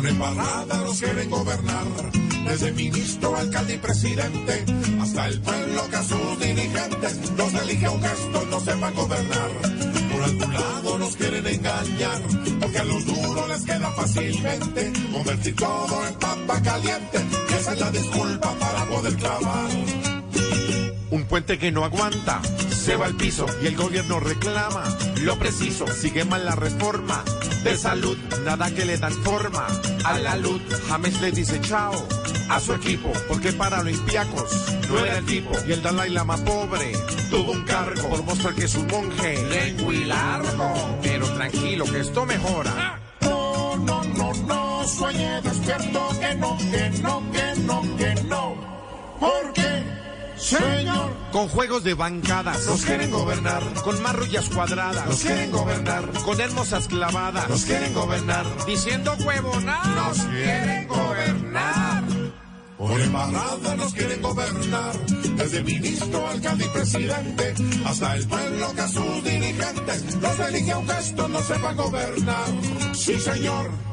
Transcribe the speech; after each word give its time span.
embarrada 0.00 0.78
nos 0.78 0.98
quieren 0.98 1.30
gobernar. 1.30 1.84
Desde 2.46 2.72
ministro, 2.72 3.36
alcalde 3.36 3.74
y 3.74 3.78
presidente, 3.78 4.64
hasta 5.00 5.28
el 5.28 5.40
pueblo 5.40 5.88
que 5.88 5.96
a 5.96 6.02
sus 6.02 6.40
dirigentes 6.40 7.30
los 7.36 7.54
elige 7.54 7.88
un 7.88 8.02
gesto 8.02 8.46
no 8.50 8.60
sepan 8.60 8.94
gobernar. 8.94 9.50
Por 10.12 10.22
algún 10.22 10.54
lado 10.54 10.98
nos 10.98 11.16
quieren 11.16 11.46
engañar, 11.46 12.22
porque 12.60 12.78
a 12.78 12.84
los 12.84 13.06
duros 13.06 13.48
les 13.48 13.62
queda 13.62 13.90
fácilmente 13.92 14.92
convertir 15.12 15.56
todo 15.56 16.06
en 16.06 16.14
papa 16.14 16.62
caliente. 16.62 17.18
Y 17.50 17.54
esa 17.54 17.72
es 17.72 17.80
la 17.80 17.90
disculpa 17.90 18.54
para 18.58 18.84
poder 18.86 19.14
clavar. 19.16 19.70
Un 21.10 21.24
puente 21.24 21.58
que 21.58 21.70
no 21.70 21.84
aguanta, 21.84 22.40
se 22.70 22.96
va 22.96 23.06
al 23.06 23.14
piso 23.14 23.46
y 23.62 23.66
el 23.66 23.76
gobierno 23.76 24.18
reclama 24.18 24.84
lo 25.20 25.38
preciso. 25.38 25.86
Sigue 25.86 26.24
mal 26.24 26.44
la 26.44 26.56
reforma 26.56 27.22
de 27.64 27.76
salud, 27.76 28.16
nada 28.44 28.70
que 28.70 28.84
le 28.84 28.98
dan 28.98 29.12
forma 29.22 29.66
a 30.04 30.18
la 30.18 30.36
luz. 30.36 30.60
James 30.88 31.20
le 31.20 31.30
dice 31.30 31.60
chao 31.60 31.92
a 32.48 32.60
su 32.60 32.72
equipo, 32.74 33.12
porque 33.28 33.52
para 33.52 33.80
Olimpiacos 33.80 34.74
no 34.88 34.98
era 34.98 35.18
el 35.18 35.26
tipo. 35.26 35.50
Y 35.66 35.72
el 35.72 35.82
Dalai 35.82 36.10
Lama 36.10 36.36
pobre 36.38 36.92
tuvo 37.30 37.52
un 37.52 37.62
cargo 37.64 38.08
por 38.08 38.22
mostrar 38.24 38.54
que 38.54 38.64
es 38.64 38.74
un 38.74 38.86
monje 38.88 39.42
lengua 39.48 39.94
y 39.94 40.04
largo. 40.04 40.98
Pero 41.02 41.26
tranquilo, 41.30 41.84
que 41.84 42.00
esto 42.00 42.26
mejora. 42.26 43.00
No, 43.20 43.76
no, 43.76 44.04
no, 44.04 44.32
no, 44.34 44.88
sueñe 44.88 45.40
despierto 45.42 46.08
que 46.20 46.34
no, 46.34 46.58
que 46.58 46.90
no, 47.02 47.22
que 47.32 47.60
no, 47.60 47.96
que 47.96 48.14
no. 48.24 48.31
Señor, 50.42 51.12
con 51.30 51.48
juegos 51.48 51.84
de 51.84 51.94
bancadas. 51.94 52.66
Nos 52.66 52.84
quieren 52.84 53.10
gobernar, 53.12 53.62
con 53.84 54.02
marrullas 54.02 54.48
cuadradas. 54.48 55.06
Nos 55.06 55.20
quieren 55.20 55.52
gobernar, 55.52 56.08
con 56.24 56.40
hermosas 56.40 56.88
clavadas. 56.88 57.48
Nos 57.48 57.64
quieren 57.64 57.94
gobernar, 57.94 58.44
diciendo 58.66 59.14
huevonadas. 59.24 60.18
Nos 60.18 60.26
quieren 60.26 60.88
gobernar. 60.88 62.02
Por 62.76 63.00
embarrada 63.00 63.76
nos 63.76 63.94
quieren 63.94 64.20
gobernar, 64.20 65.06
desde 65.36 65.62
ministro, 65.62 66.26
alcalde 66.26 66.64
y 66.64 66.68
presidente, 66.68 67.54
hasta 67.84 68.16
el 68.16 68.26
pueblo 68.26 68.74
que 68.74 68.80
a 68.80 68.88
sus 68.88 69.22
dirigentes 69.22 70.16
los 70.16 70.38
elige 70.40 70.74
un 70.74 70.88
gesto 70.88 71.28
no 71.28 71.40
sepa 71.42 71.72
gobernar. 71.74 72.48
Sí, 72.92 73.20
señor 73.20 73.91